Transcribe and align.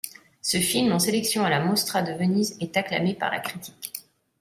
Ce 0.41 0.57
film, 0.57 0.91
en 0.93 0.97
sélection 0.97 1.45
à 1.45 1.51
la 1.51 1.63
Mostra 1.63 2.01
de 2.01 2.11
Venise, 2.11 2.57
est 2.59 2.75
acclamé 2.75 3.13
par 3.13 3.29
la 3.29 3.39
critique. 3.39 3.93